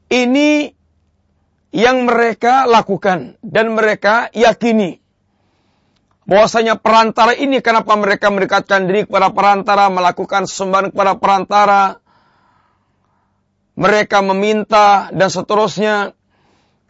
Ini 0.07 0.71
yang 1.75 2.07
mereka 2.07 2.63
lakukan 2.63 3.35
dan 3.43 3.75
mereka 3.75 4.31
yakini 4.31 5.03
bahwasanya 6.25 6.79
perantara 6.79 7.35
ini 7.35 7.59
kenapa 7.59 7.93
mereka 7.99 8.31
mendekatkan 8.31 8.87
diri 8.87 9.03
kepada 9.03 9.35
perantara, 9.35 9.91
melakukan 9.91 10.47
sembahan 10.47 10.95
kepada 10.95 11.19
perantara, 11.19 11.99
mereka 13.75 14.23
meminta 14.23 15.11
dan 15.11 15.29
seterusnya. 15.29 16.15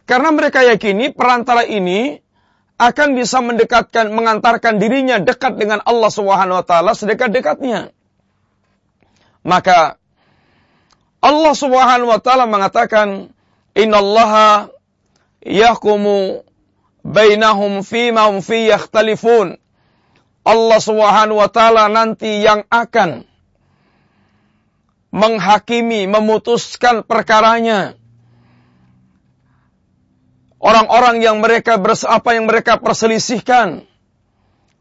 Karena 0.06 0.30
mereka 0.30 0.62
yakini 0.62 1.10
perantara 1.10 1.66
ini 1.66 2.22
akan 2.78 3.08
bisa 3.18 3.42
mendekatkan, 3.42 4.14
mengantarkan 4.14 4.78
dirinya 4.78 5.18
dekat 5.18 5.58
dengan 5.58 5.82
Allah 5.82 6.10
Subhanahu 6.12 6.62
wa 6.62 6.66
taala 6.66 6.94
sedekat-dekatnya. 6.94 7.90
Maka 9.42 9.98
Allah 11.18 11.54
Subhanahu 11.58 12.10
wa 12.14 12.20
taala 12.22 12.46
mengatakan, 12.46 13.34
"Innallaha 13.74 14.70
yahkumu 15.42 16.46
bainahum 17.06 17.86
fima 17.86 18.26
hum 18.26 18.42
fi 18.42 18.66
yakhtalifun. 18.66 19.58
Allah 20.46 20.78
Subhanahu 20.82 21.38
wa 21.38 21.50
taala 21.50 21.86
nanti 21.86 22.42
yang 22.42 22.66
akan 22.66 23.26
menghakimi, 25.10 26.08
memutuskan 26.10 27.06
perkaranya. 27.06 27.98
Orang-orang 30.56 31.22
yang 31.22 31.38
mereka 31.38 31.78
apa 31.78 32.30
yang 32.34 32.48
mereka 32.48 32.80
perselisihkan. 32.80 33.86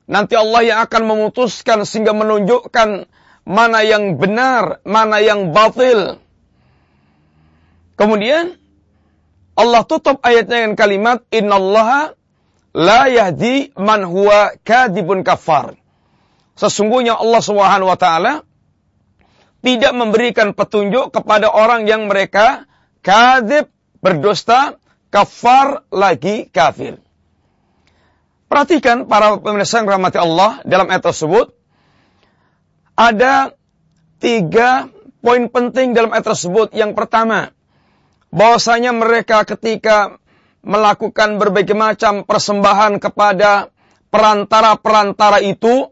Nanti 0.05 0.33
Allah 0.37 0.61
yang 0.61 0.79
akan 0.85 1.03
memutuskan 1.05 1.81
sehingga 1.83 2.13
menunjukkan 2.13 3.09
mana 3.45 3.79
yang 3.85 4.17
benar, 4.17 4.81
mana 4.85 5.21
yang 5.21 5.53
batil. 5.53 6.21
Kemudian 7.95 8.57
Allah 9.55 9.81
tutup 9.87 10.19
ayatnya 10.25 10.67
dengan 10.67 10.75
kalimat 10.75 11.23
innallaha 11.31 12.11
la 12.75 13.07
yahdi 13.07 13.71
man 13.79 14.03
huwa 14.03 14.51
kadibun 14.67 15.23
kafar. 15.23 15.79
Sesungguhnya 16.59 17.15
Allah 17.15 17.41
Subhanahu 17.43 17.87
wa 17.87 17.99
taala 17.99 18.43
tidak 19.65 19.97
memberikan 19.97 20.53
petunjuk 20.53 21.09
kepada 21.09 21.49
orang 21.49 21.89
yang 21.89 22.05
mereka 22.05 22.69
kadib, 23.01 23.73
berdusta, 23.97 24.77
kafar 25.09 25.81
lagi 25.89 26.45
kafir. 26.53 27.01
Perhatikan 28.45 29.09
para 29.09 29.41
pemirsa 29.41 29.81
yang 29.81 29.89
rahmati 29.89 30.21
Allah 30.21 30.61
dalam 30.69 30.85
ayat 30.85 31.01
tersebut. 31.01 31.57
Ada 32.93 33.57
tiga 34.21 34.93
poin 35.25 35.49
penting 35.49 35.97
dalam 35.97 36.13
ayat 36.13 36.29
tersebut. 36.29 36.77
Yang 36.77 36.93
pertama, 36.93 37.49
bahwasanya 38.29 38.93
mereka 38.93 39.49
ketika 39.49 40.21
melakukan 40.61 41.41
berbagai 41.41 41.73
macam 41.73 42.21
persembahan 42.21 43.01
kepada 43.01 43.73
perantara-perantara 44.13 45.41
itu, 45.41 45.89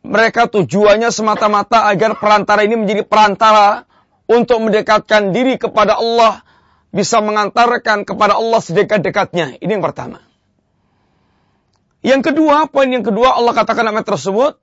mereka 0.00 0.48
tujuannya 0.48 1.12
semata-mata 1.12 1.84
agar 1.88 2.16
perantara 2.16 2.64
ini 2.64 2.80
menjadi 2.80 3.04
perantara 3.04 3.84
untuk 4.30 4.62
mendekatkan 4.62 5.34
diri 5.34 5.60
kepada 5.60 5.98
Allah, 5.98 6.40
bisa 6.94 7.20
mengantarkan 7.20 8.08
kepada 8.08 8.38
Allah 8.38 8.60
sedekat-dekatnya. 8.62 9.60
Ini 9.60 9.70
yang 9.78 9.84
pertama. 9.84 10.22
Yang 12.00 12.32
kedua, 12.32 12.64
poin 12.72 12.88
yang 12.88 13.04
kedua 13.04 13.36
Allah 13.36 13.52
katakan 13.52 13.84
nama 13.84 14.00
tersebut, 14.00 14.56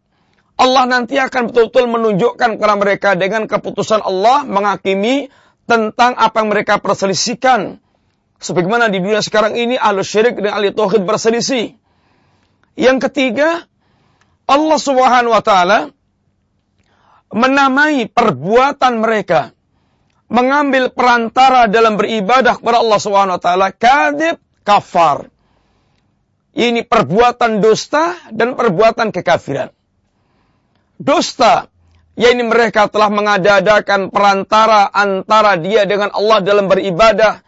Allah 0.58 0.84
nanti 0.90 1.22
akan 1.22 1.54
betul-betul 1.54 1.86
menunjukkan 1.86 2.58
kepada 2.58 2.76
mereka 2.76 3.10
dengan 3.14 3.46
keputusan 3.46 4.02
Allah 4.02 4.42
menghakimi 4.42 5.30
tentang 5.70 6.18
apa 6.18 6.42
yang 6.42 6.50
mereka 6.50 6.82
perselisihkan. 6.82 7.78
Sebagaimana 8.42 8.90
di 8.90 8.98
dunia 8.98 9.22
sekarang 9.22 9.54
ini 9.54 9.78
ahlu 9.78 10.02
syirik 10.02 10.42
dan 10.42 10.58
ahli 10.58 10.74
tauhid 10.74 11.06
berselisih. 11.06 11.78
Yang 12.74 12.98
ketiga, 13.10 13.70
Allah 14.48 14.80
Subhanahu 14.80 15.36
wa 15.36 15.44
taala 15.44 15.80
menamai 17.36 18.08
perbuatan 18.08 19.04
mereka 19.04 19.52
mengambil 20.32 20.92
perantara 20.92 21.68
dalam 21.68 22.00
beribadah 22.00 22.60
kepada 22.60 22.80
Allah 22.80 23.00
Subhanahu 23.00 23.36
wa 23.40 23.44
taala 23.44 23.68
kadib 23.76 24.40
kafar. 24.64 25.28
Ini 26.58 26.84
perbuatan 26.90 27.62
dusta 27.62 28.18
dan 28.34 28.58
perbuatan 28.58 29.14
kekafiran. 29.14 29.70
Dusta, 30.98 31.70
yaitu 32.18 32.42
mereka 32.42 32.90
telah 32.90 33.14
mengadakan 33.14 34.10
perantara 34.10 34.90
antara 34.90 35.54
dia 35.62 35.86
dengan 35.86 36.10
Allah 36.18 36.42
dalam 36.42 36.66
beribadah, 36.66 37.46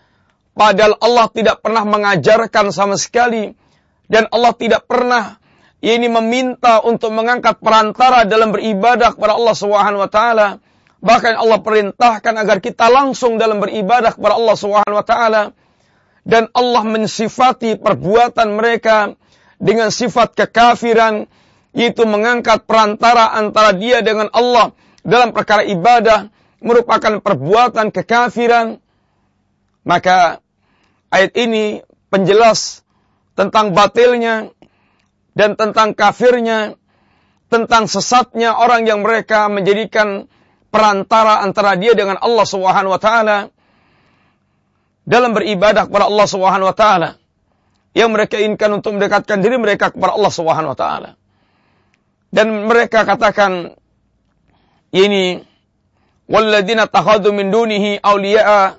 padahal 0.53 0.93
Allah 1.01 1.25
tidak 1.33 1.65
pernah 1.65 1.89
mengajarkan 1.89 2.69
sama 2.69 3.01
sekali, 3.01 3.49
dan 4.05 4.29
Allah 4.29 4.53
tidak 4.53 4.85
pernah 4.85 5.38
ini 5.79 6.11
meminta 6.11 6.83
untuk 6.83 7.15
mengangkat 7.15 7.63
perantara 7.63 8.27
dalam 8.27 8.51
beribadah 8.51 9.15
kepada 9.15 9.39
Allah 9.39 9.55
Subhanahu 9.55 10.03
wa 10.03 10.11
taala. 10.11 10.47
Bahkan 10.99 11.39
Allah 11.39 11.59
perintahkan 11.63 12.33
agar 12.35 12.59
kita 12.59 12.91
langsung 12.91 13.39
dalam 13.39 13.63
beribadah 13.63 14.11
kepada 14.11 14.35
Allah 14.35 14.55
Subhanahu 14.59 14.99
wa 14.99 15.07
taala. 15.07 15.43
Dan 16.27 16.51
Allah 16.51 16.83
mensifati 16.83 17.79
perbuatan 17.79 18.59
mereka 18.59 19.15
dengan 19.55 19.87
sifat 19.87 20.35
kekafiran 20.35 21.25
yaitu 21.71 22.03
mengangkat 22.03 22.67
perantara 22.67 23.31
antara 23.31 23.71
dia 23.71 24.03
dengan 24.03 24.27
Allah 24.35 24.75
dalam 25.07 25.31
perkara 25.31 25.63
ibadah 25.63 26.27
merupakan 26.59 27.23
perbuatan 27.23 27.95
kekafiran. 27.95 28.83
Maka 29.87 30.43
ayat 31.07 31.31
ini 31.39 31.79
penjelas 32.11 32.83
tentang 33.39 33.71
batilnya 33.71 34.51
dan 35.39 35.55
tentang 35.55 35.95
kafirnya, 35.95 36.75
tentang 37.47 37.87
sesatnya 37.87 38.59
orang 38.59 38.83
yang 38.83 38.99
mereka 38.99 39.47
menjadikan 39.47 40.27
perantara 40.67 41.39
antara 41.47 41.79
dia 41.79 41.95
dengan 41.95 42.19
Allah 42.19 42.43
Subhanahu 42.43 42.91
wa 42.91 42.99
taala 42.99 43.47
dalam 45.07 45.31
beribadah 45.31 45.87
kepada 45.87 46.11
Allah 46.11 46.27
Subhanahu 46.27 46.67
wa 46.67 46.75
taala 46.75 47.09
yang 47.95 48.11
mereka 48.11 48.35
inginkan 48.35 48.83
untuk 48.83 48.99
mendekatkan 48.99 49.39
diri 49.39 49.55
mereka 49.55 49.95
kepada 49.95 50.11
Allah 50.19 50.33
Subhanahu 50.35 50.75
wa 50.75 50.77
taala. 50.77 51.09
Dan 52.29 52.67
mereka 52.67 53.07
katakan 53.07 53.79
ini 54.91 55.39
walladzina 56.27 56.91
takhadhu 56.91 57.31
min 57.31 57.47
dunihi 57.47 58.03
awliya'a 58.03 58.75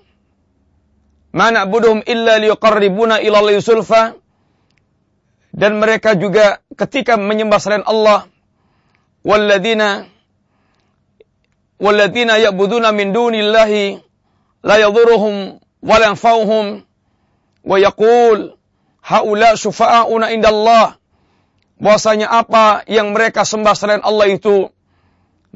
ma 1.32 1.46
na'buduhum 1.56 2.04
illa 2.04 2.36
liqarribuna 2.36 3.24
ila 3.24 3.36
Allah 3.40 4.19
dan 5.50 5.82
mereka 5.82 6.14
juga 6.14 6.62
ketika 6.78 7.18
menyembah 7.18 7.58
selain 7.58 7.84
Allah 7.86 8.30
walladzina 9.26 10.06
walladzina 11.80 12.38
ya'buduna 12.38 12.94
min 12.94 13.10
dunillahi 13.10 13.98
la 14.62 14.76
yadhurruhum 14.78 15.58
wa 15.60 15.96
la 15.96 16.12
yanfa'uhum 16.12 16.84
wa 17.64 17.76
yaqul 17.80 18.60
haula 19.00 19.56
syufa'auna 19.56 20.32
indallah. 20.32 21.00
Bahwasanya 21.80 22.28
apa 22.28 22.84
yang 22.92 23.16
mereka 23.16 23.48
sembah 23.48 23.72
selain 23.72 24.04
Allah 24.04 24.28
itu 24.28 24.68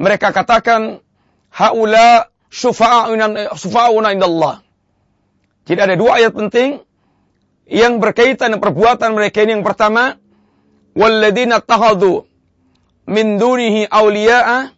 mereka 0.00 0.32
katakan 0.32 1.04
haula 1.52 2.32
syufa'auna 2.48 3.52
syufa'auna 3.52 4.16
indallah. 4.16 4.64
Jadi 5.68 5.80
ada 5.80 5.94
dua 6.00 6.20
ayat 6.20 6.32
penting 6.32 6.80
yang 7.68 8.00
berkaitan 8.00 8.52
dengan 8.52 8.62
perbuatan 8.62 9.16
mereka 9.16 9.44
ini 9.44 9.60
yang 9.60 9.64
pertama 9.64 10.20
walladzina 10.92 11.64
takhadhu 11.64 12.28
min 13.08 13.40
dunihi 13.40 13.88
awliya'a 13.88 14.72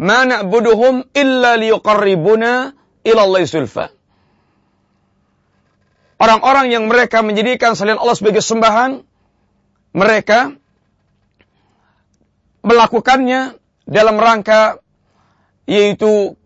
ma 0.00 0.18
na'buduhum 0.24 1.08
illa 1.12 1.56
liyuqarribuna 1.60 2.76
ila 3.04 3.20
Allah 3.24 3.42
sulfa 3.48 3.86
Orang-orang 6.20 6.68
yang 6.68 6.84
mereka 6.84 7.24
menjadikan 7.24 7.72
selain 7.72 7.96
Allah 7.96 8.12
sebagai 8.12 8.44
sembahan 8.44 9.00
mereka 9.96 10.52
melakukannya 12.60 13.56
dalam 13.88 14.20
rangka 14.20 14.84
yaitu 15.64 16.36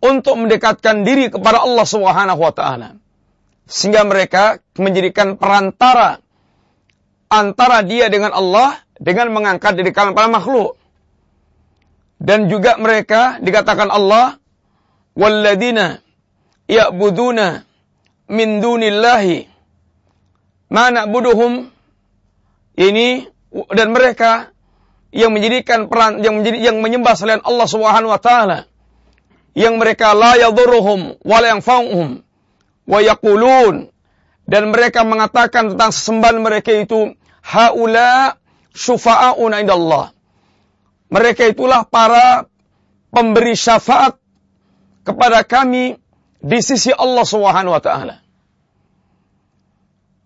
untuk 0.00 0.34
mendekatkan 0.40 1.04
diri 1.04 1.28
kepada 1.28 1.60
Allah 1.60 1.84
Subhanahu 1.84 2.40
wa 2.40 2.52
taala. 2.56 3.01
Sehingga 3.72 4.04
mereka 4.04 4.60
menjadikan 4.76 5.40
perantara 5.40 6.20
antara 7.32 7.80
dia 7.80 8.12
dengan 8.12 8.36
Allah 8.36 8.76
dengan 9.00 9.32
mengangkat 9.32 9.80
diri 9.80 9.96
kalian 9.96 10.12
para 10.12 10.28
makhluk. 10.28 10.76
Dan 12.20 12.52
juga 12.52 12.76
mereka 12.76 13.40
dikatakan 13.40 13.88
Allah 13.88 14.36
walladina 15.16 16.04
ya'buduna 16.68 17.64
min 18.28 18.60
dunillahi 18.60 19.48
ma 20.72 20.92
na'buduhum 20.92 21.68
ini 22.78 23.26
dan 23.72 23.88
mereka 23.92 24.52
yang 25.12 25.36
menjadikan 25.36 25.92
peran 25.92 26.24
yang 26.24 26.40
menjadi 26.40 26.72
yang 26.72 26.80
menyembah 26.80 27.12
selain 27.12 27.44
Allah 27.44 27.68
Subhanahu 27.68 28.08
wa 28.08 28.20
taala 28.20 28.64
yang 29.52 29.76
mereka 29.76 30.16
la 30.16 30.40
yadhurruhum 30.40 31.20
wa 31.20 31.36
la 31.44 31.52
yanfa'uhum 31.52 32.24
wa 32.86 32.98
yaqulun 32.98 33.92
dan 34.46 34.62
mereka 34.74 35.06
mengatakan 35.06 35.74
tentang 35.74 35.90
sesembahan 35.94 36.38
mereka 36.42 36.74
itu 36.74 37.14
haula 37.42 38.36
syufa'auna 38.74 39.62
indallah. 39.62 40.10
Mereka 41.12 41.52
itulah 41.52 41.84
para 41.84 42.48
pemberi 43.12 43.52
syafaat 43.52 44.16
kepada 45.04 45.44
kami 45.44 46.00
di 46.42 46.58
sisi 46.64 46.90
Allah 46.90 47.22
Subhanahu 47.22 47.76
wa 47.76 47.82
taala. 47.82 48.16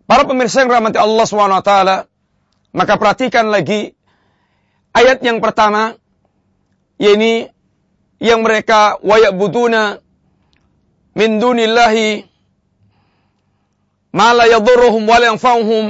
Para 0.06 0.22
pemirsa 0.22 0.62
yang 0.62 0.70
rahmati 0.70 0.96
Allah 1.02 1.26
Subhanahu 1.26 1.58
wa 1.58 1.66
taala, 1.66 1.96
maka 2.70 2.94
perhatikan 2.94 3.50
lagi 3.50 3.90
ayat 4.94 5.18
yang 5.26 5.42
pertama 5.42 5.98
yakni 6.96 7.50
yang 8.22 8.40
mereka 8.40 8.96
wayabuduna 9.02 10.00
min 11.18 11.42
dunillahi 11.42 12.36
la 14.16 14.48
yadurruhum 14.48 15.05
wa 15.05 15.16
la 15.20 15.37
yanfa'uhum 15.37 15.85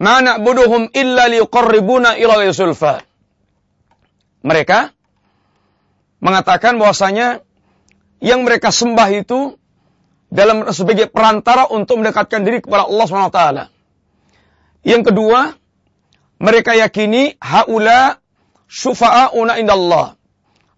ma 0.00 0.14
na'buduhum 0.24 0.88
illa 0.96 1.28
liqarribuna 1.28 2.16
ila 2.16 2.40
sulfa. 2.56 3.04
Mereka 4.40 4.88
mengatakan 6.24 6.80
bahwasanya 6.80 7.44
yang 8.24 8.44
mereka 8.44 8.72
sembah 8.72 9.08
itu 9.12 9.60
dalam 10.32 10.70
sebagai 10.72 11.12
perantara 11.12 11.68
untuk 11.68 12.00
mendekatkan 12.00 12.40
diri 12.46 12.64
kepada 12.64 12.88
Allah 12.88 13.04
SWT. 13.04 13.42
Yang 14.86 15.02
kedua, 15.12 15.52
mereka 16.40 16.72
yakini 16.72 17.36
haula 17.36 18.16
syufa'auna 18.70 19.60
indallah. 19.60 20.16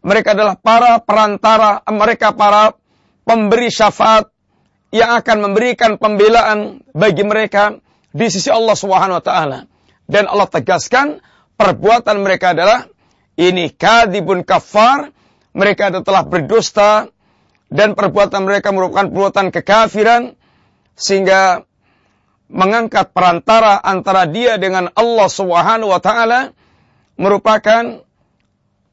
Mereka 0.03 0.35
adalah 0.35 0.59
para 0.59 0.99
perantara, 0.99 1.87
mereka 1.95 2.35
para 2.35 2.75
pemberi 3.23 3.71
syafaat 3.71 4.32
yang 4.93 5.17
akan 5.17 5.51
memberikan 5.51 5.97
pembelaan 5.97 6.85
bagi 6.93 7.25
mereka 7.25 7.81
di 8.13 8.29
sisi 8.29 8.53
Allah 8.53 8.77
Subhanahu 8.77 9.19
wa 9.19 9.25
taala. 9.25 9.59
Dan 10.05 10.29
Allah 10.29 10.47
tegaskan 10.47 11.25
perbuatan 11.57 12.21
mereka 12.21 12.53
adalah 12.53 12.85
ini 13.41 13.73
kadibun 13.73 14.45
kafar, 14.45 15.09
mereka 15.57 15.89
telah 16.05 16.23
berdusta 16.29 17.09
dan 17.73 17.97
perbuatan 17.97 18.45
mereka 18.45 18.69
merupakan 18.69 19.09
perbuatan 19.09 19.49
kekafiran 19.49 20.37
sehingga 20.93 21.65
mengangkat 22.53 23.17
perantara 23.17 23.81
antara 23.81 24.29
dia 24.29 24.61
dengan 24.61 24.93
Allah 24.93 25.29
Subhanahu 25.33 25.89
wa 25.89 26.01
taala 26.05 26.53
merupakan 27.17 28.05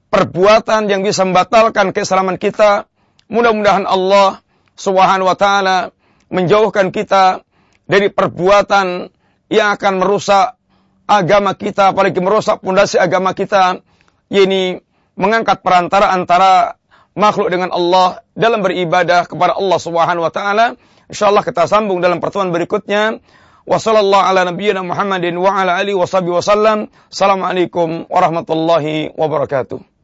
perbuatan 0.07 0.87
yang 0.87 1.03
bisa 1.03 1.27
membatalkan 1.27 1.91
keislaman 1.91 2.39
kita. 2.39 2.87
Mudah-mudahan 3.27 3.83
Allah 3.83 4.39
Subhanahu 4.79 5.27
wa 5.27 5.35
taala 5.35 5.91
menjauhkan 6.31 6.95
kita 6.95 7.43
dari 7.83 8.07
perbuatan 8.07 9.11
yang 9.51 9.75
akan 9.75 9.93
merusak 9.99 10.55
agama 11.09 11.57
kita, 11.57 11.91
apalagi 11.91 12.21
merusak 12.23 12.63
pondasi 12.63 12.95
agama 12.95 13.35
kita, 13.35 13.81
yakni 14.31 14.79
mengangkat 15.19 15.59
perantara 15.59 16.15
antara 16.15 16.79
makhluk 17.17 17.51
dengan 17.51 17.75
Allah 17.75 18.23
dalam 18.37 18.63
beribadah 18.63 19.27
kepada 19.27 19.59
Allah 19.59 19.79
Subhanahu 19.81 20.23
wa 20.23 20.31
taala. 20.31 20.79
Insyaallah 21.09 21.43
kita 21.43 21.67
sambung 21.67 21.99
dalam 21.99 22.23
pertemuan 22.23 22.55
berikutnya. 22.55 23.19
Wassallallahu 23.67 24.23
ala 24.23 24.49
nabiyyina 24.49 24.81
Muhammadin 24.81 25.35
wa 25.35 25.51
ala 25.53 25.75
alihi 25.77 25.97
wasallam. 25.97 26.87
Assalamualaikum 27.11 28.07
warahmatullahi 28.07 29.13
wabarakatuh. 29.13 29.98